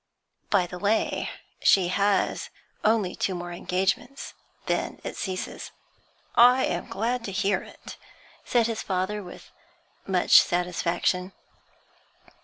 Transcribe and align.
'By 0.49 0.65
the 0.65 0.79
way, 0.79 1.29
she 1.61 1.89
has 1.89 2.49
only 2.83 3.13
two 3.15 3.35
more 3.35 3.51
engagements 3.51 4.33
then 4.65 4.99
it 5.03 5.15
ceases.' 5.15 5.69
'I 6.33 6.65
am 6.65 6.87
glad 6.89 7.23
to 7.25 7.31
hear 7.31 7.61
it,' 7.61 7.97
said 8.43 8.65
his 8.65 8.81
father, 8.81 9.21
with 9.21 9.51
much 10.07 10.41
satisfaction. 10.41 11.33